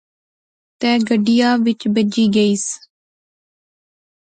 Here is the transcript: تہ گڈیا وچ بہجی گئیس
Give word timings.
تہ 0.79 0.89
گڈیا 1.07 1.49
وچ 1.63 1.81
بہجی 1.93 2.25
گئیس 2.35 2.65